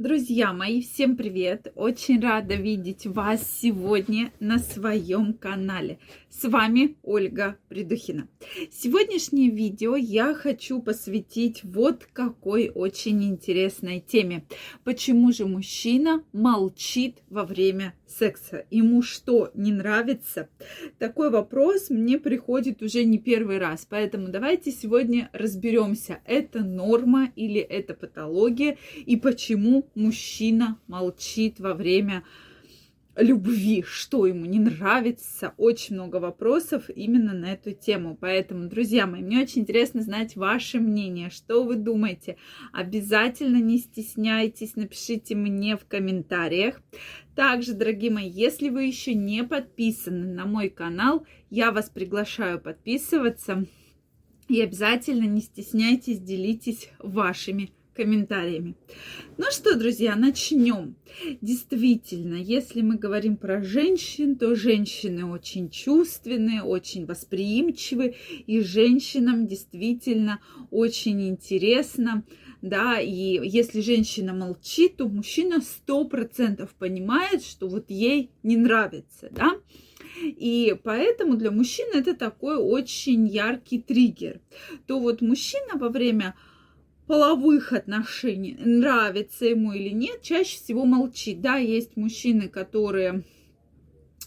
[0.00, 1.72] Друзья мои, всем привет!
[1.74, 5.98] Очень рада видеть вас сегодня на своем канале.
[6.30, 8.26] С вами Ольга Придухина.
[8.72, 14.46] Сегодняшнее видео я хочу посвятить вот какой очень интересной теме.
[14.84, 18.64] Почему же мужчина молчит во время секса?
[18.70, 20.48] Ему что, не нравится?
[20.98, 23.86] Такой вопрос мне приходит уже не первый раз.
[23.90, 32.24] Поэтому давайте сегодня разберемся, это норма или это патология и почему мужчина молчит во время
[33.16, 35.54] любви, что ему не нравится.
[35.56, 38.16] Очень много вопросов именно на эту тему.
[38.20, 42.36] Поэтому, друзья мои, мне очень интересно знать ваше мнение, что вы думаете.
[42.72, 46.80] Обязательно не стесняйтесь, напишите мне в комментариях.
[47.34, 53.66] Также, дорогие мои, если вы еще не подписаны на мой канал, я вас приглашаю подписываться.
[54.48, 57.70] И обязательно не стесняйтесь, делитесь вашими
[58.00, 58.76] комментариями.
[59.36, 60.96] Ну что, друзья, начнем.
[61.42, 68.14] Действительно, если мы говорим про женщин, то женщины очень чувственные, очень восприимчивы,
[68.46, 70.40] и женщинам действительно
[70.70, 72.24] очень интересно
[72.62, 79.30] да, и если женщина молчит, то мужчина сто процентов понимает, что вот ей не нравится,
[79.30, 79.52] да,
[80.22, 84.40] и поэтому для мужчины это такой очень яркий триггер.
[84.86, 86.34] То вот мужчина во время
[87.10, 91.40] половых отношений, нравится ему или нет, чаще всего молчит.
[91.40, 93.24] Да, есть мужчины, которые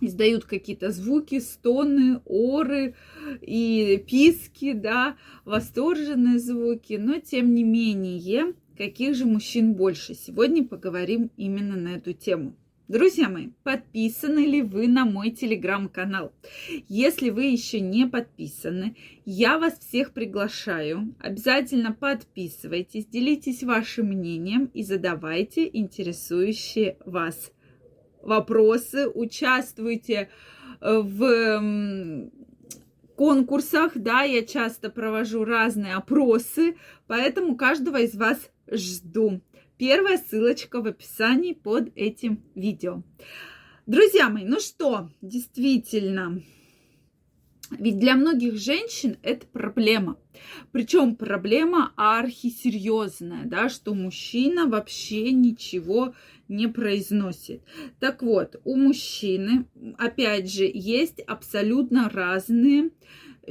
[0.00, 2.94] издают какие-то звуки, стоны, оры
[3.42, 10.14] и писки, да, восторженные звуки, но тем не менее, каких же мужчин больше?
[10.14, 12.56] Сегодня поговорим именно на эту тему.
[12.90, 16.32] Друзья мои, подписаны ли вы на мой телеграм-канал?
[16.88, 21.14] Если вы еще не подписаны, я вас всех приглашаю.
[21.20, 27.52] Обязательно подписывайтесь, делитесь вашим мнением и задавайте интересующие вас
[28.22, 30.28] вопросы, участвуйте
[30.80, 32.28] э, в
[33.14, 36.74] конкурсах, да, я часто провожу разные опросы,
[37.06, 39.42] поэтому каждого из вас жду.
[39.80, 43.02] Первая ссылочка в описании под этим видео.
[43.86, 46.42] Друзья мои, ну что, действительно,
[47.70, 50.18] ведь для многих женщин это проблема.
[50.70, 56.14] Причем проблема архисерьезная, да, что мужчина вообще ничего
[56.46, 57.62] не произносит.
[58.00, 59.64] Так вот, у мужчины,
[59.96, 62.90] опять же, есть абсолютно разные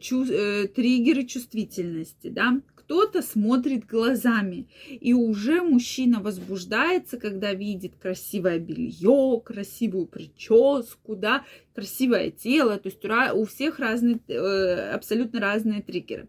[0.00, 8.58] чу- э, триггеры чувствительности, да кто-то смотрит глазами, и уже мужчина возбуждается, когда видит красивое
[8.58, 16.28] белье, красивую прическу, да, красивое тело, то есть у всех разные, э, абсолютно разные триггеры.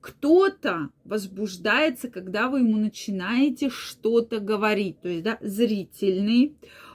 [0.00, 6.54] Кто-то возбуждается, когда вы ему начинаете что-то говорить, то есть да, зрительный,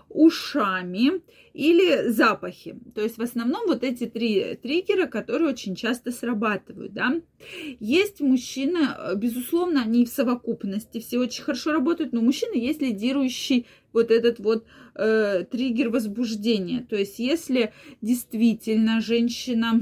[0.10, 1.22] ушами
[1.54, 2.78] или запахи.
[2.94, 7.22] То есть в основном вот эти три триггера, которые очень часто срабатывают, да.
[7.80, 8.80] Есть мужчины,
[9.16, 14.66] безусловно, они в совокупности все очень хорошо работают, но мужчина есть лидирующий вот этот вот
[14.96, 16.86] э, триггер возбуждения.
[16.90, 19.82] То есть если действительно женщина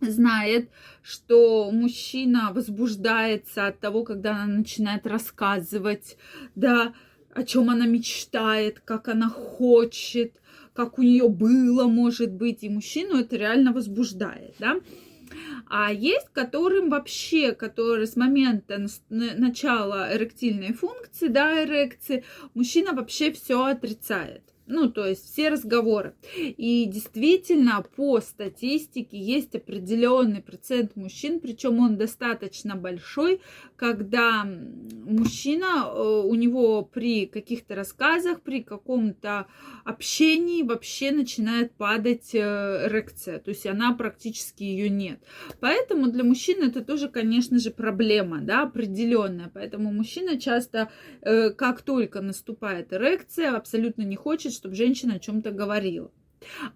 [0.00, 0.70] знает,
[1.02, 6.16] что мужчина возбуждается от того, когда она начинает рассказывать,
[6.54, 6.94] да,
[7.38, 10.32] о чем она мечтает, как она хочет,
[10.72, 14.80] как у нее было, может быть, и мужчину это реально возбуждает, да.
[15.68, 23.64] А есть, которым вообще, которые с момента начала эректильной функции, да, эрекции, мужчина вообще все
[23.64, 24.42] отрицает.
[24.68, 26.14] Ну, то есть все разговоры.
[26.36, 33.40] И действительно, по статистике есть определенный процент мужчин, причем он достаточно большой,
[33.76, 39.46] когда мужчина, э, у него при каких-то рассказах, при каком-то
[39.84, 43.38] общении вообще начинает падать э, эрекция.
[43.38, 45.20] То есть она практически ее нет.
[45.60, 49.50] Поэтому для мужчин это тоже, конечно же, проблема, да, определенная.
[49.52, 50.90] Поэтому мужчина часто,
[51.22, 56.10] э, как только наступает эрекция, абсолютно не хочет, чтобы женщина о чем-то говорила.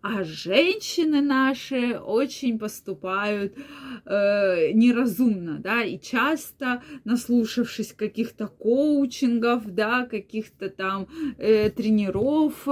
[0.01, 3.57] А женщины наши очень поступают
[4.05, 11.07] э, неразумно, да, и часто, наслушавшись каких-то коучингов, да, каких-то там
[11.39, 12.67] э, тренеров,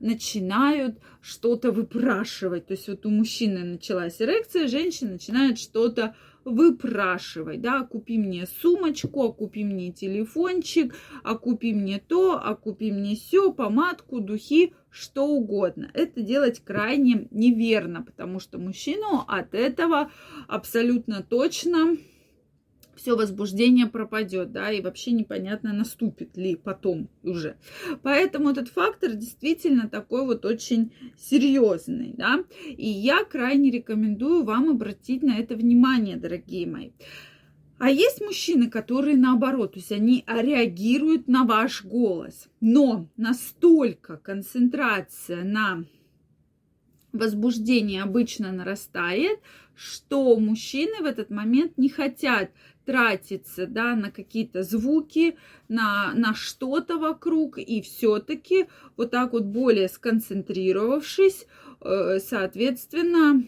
[0.00, 2.66] начинают что-то выпрашивать.
[2.66, 9.32] То есть вот у мужчины началась эрекция, женщина начинает что-то выпрашивать, да, купи мне сумочку,
[9.32, 15.90] купи мне телефончик, а купи мне то, а купи мне все, помадку, духи, что угодно.
[15.94, 20.10] Это делать крайне неверно, потому что мужчину от этого
[20.48, 21.96] абсолютно точно
[22.96, 27.56] все возбуждение пропадет, да, и вообще непонятно, наступит ли потом уже.
[28.02, 35.22] Поэтому этот фактор действительно такой вот очень серьезный, да, и я крайне рекомендую вам обратить
[35.22, 36.90] на это внимание, дорогие мои.
[37.78, 45.42] А есть мужчины, которые наоборот, то есть они реагируют на ваш голос, но настолько концентрация
[45.42, 45.84] на
[47.12, 49.40] возбуждение обычно нарастает,
[49.74, 52.50] что мужчины в этот момент не хотят
[52.84, 55.36] тратиться да, на какие-то звуки,
[55.68, 58.66] на, на что-то вокруг, и все-таки
[58.96, 61.46] вот так вот более сконцентрировавшись,
[61.80, 63.46] э, соответственно,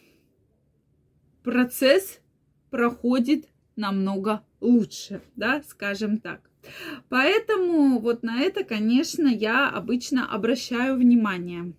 [1.42, 2.20] процесс
[2.70, 3.46] проходит
[3.76, 6.40] намного лучше, да, скажем так.
[7.08, 11.74] Поэтому вот на это, конечно, я обычно обращаю внимание.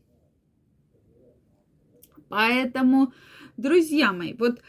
[2.36, 3.14] Поэтому,
[3.56, 4.62] друзья мои, вот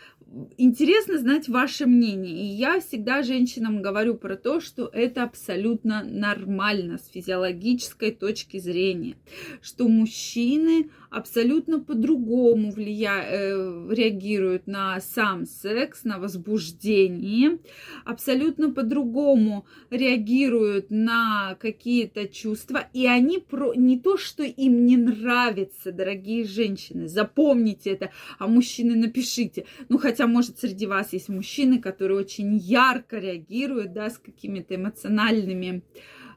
[0.58, 2.34] интересно знать ваше мнение.
[2.34, 9.16] И я всегда женщинам говорю про то, что это абсолютно нормально с физиологической точки зрения,
[9.62, 13.22] что мужчины абсолютно по-другому влия...
[13.22, 17.58] э, реагируют на сам секс, на возбуждение,
[18.04, 23.74] абсолютно по-другому реагируют на какие-то чувства, и они про...
[23.74, 30.15] не то, что им не нравится, дорогие женщины, запомните это, а мужчины напишите, ну хотя,
[30.20, 35.82] может, среди вас есть мужчины, которые очень ярко реагируют, да, с какими-то эмоциональными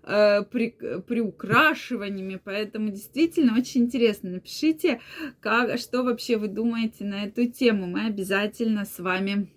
[0.03, 0.75] э, при,
[1.07, 4.31] приукрашиваниями, поэтому действительно очень интересно.
[4.31, 4.99] Напишите,
[5.39, 7.87] как, что вообще вы думаете на эту тему.
[7.87, 9.49] Мы обязательно с вами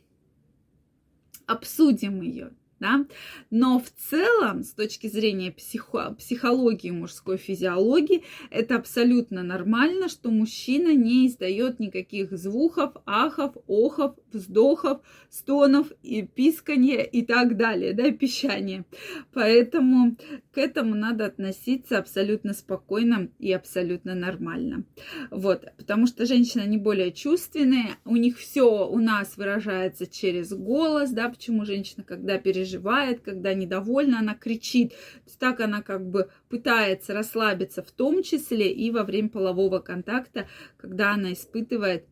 [1.47, 3.07] обсудим ее да,
[3.51, 10.93] но в целом, с точки зрения психо- психологии мужской физиологии, это абсолютно нормально, что мужчина
[10.93, 15.01] не издает никаких звуков, ахов, охов, вздохов,
[15.31, 18.85] стонов, и писканья и так далее, да, пищание.
[19.33, 20.17] Поэтому
[20.53, 24.85] к этому надо относиться абсолютно спокойно и абсолютно нормально.
[25.31, 31.11] Вот, потому что женщины, они более чувственные, у них все у нас выражается через голос,
[31.11, 34.95] да, почему женщина, когда переживает переживает, когда недовольна, она кричит.
[35.39, 40.47] Так она как бы пытается расслабиться в том числе и во время полового контакта,
[40.77, 42.05] когда она испытывает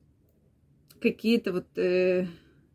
[1.00, 2.26] какие-то вот э,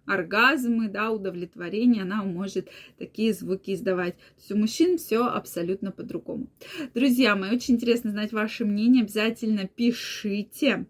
[0.05, 4.15] оргазмы, да, удовлетворение, она может такие звуки издавать.
[4.17, 6.47] То есть у мужчин все абсолютно по-другому.
[6.93, 10.85] Друзья мои, очень интересно знать ваше мнение, обязательно пишите.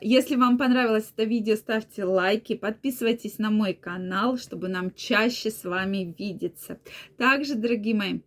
[0.00, 5.62] Если вам понравилось это видео, ставьте лайки, подписывайтесь на мой канал, чтобы нам чаще с
[5.64, 6.78] вами видеться.
[7.16, 8.20] Также, дорогие мои,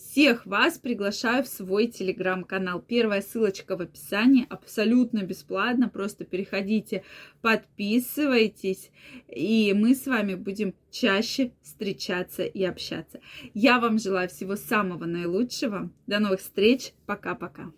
[0.00, 2.80] всех вас приглашаю в свой телеграм-канал.
[2.80, 5.88] Первая ссылочка в описании, абсолютно бесплатно.
[5.88, 7.04] Просто переходите,
[7.42, 8.90] подписывайтесь,
[9.28, 13.20] и мы с вами будем чаще встречаться и общаться.
[13.54, 15.90] Я вам желаю всего самого наилучшего.
[16.06, 16.92] До новых встреч.
[17.06, 17.72] Пока-пока.